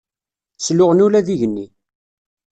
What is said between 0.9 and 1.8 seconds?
ula d igenni.